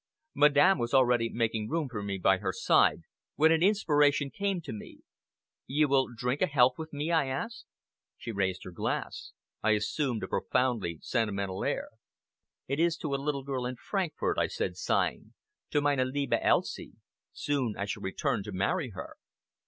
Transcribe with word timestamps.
Madame 0.33 0.79
was 0.79 0.95
already 0.95 1.29
making 1.29 1.69
room 1.69 1.87
for 1.87 2.01
me 2.01 2.17
by 2.17 2.39
her 2.39 2.51
side, 2.51 3.03
when 3.35 3.51
an 3.51 3.61
inspiration 3.61 4.31
came 4.31 4.59
to 4.59 4.73
me. 4.73 5.01
"You 5.67 5.87
will 5.87 6.07
drink 6.17 6.41
a 6.41 6.47
health 6.47 6.73
with 6.79 6.91
me?" 6.91 7.11
I 7.11 7.27
asked. 7.27 7.65
She 8.17 8.31
raised 8.31 8.63
her 8.63 8.71
glass. 8.71 9.33
I 9.61 9.73
assumed 9.77 10.23
a 10.23 10.27
profoundly 10.27 10.97
sentimental 11.03 11.63
air. 11.63 11.89
"It 12.67 12.79
is 12.79 12.97
to 12.97 13.13
a 13.13 13.21
little 13.21 13.43
girl 13.43 13.67
in 13.67 13.75
Frankfort," 13.75 14.39
I 14.39 14.47
said 14.47 14.75
sighing. 14.75 15.35
"To 15.69 15.81
meine 15.81 16.11
liebe 16.11 16.33
Elsie! 16.41 16.93
Soon 17.31 17.75
I 17.77 17.85
shall 17.85 18.01
return 18.01 18.41
to 18.41 18.51
marry 18.51 18.89
her!" 18.95 19.17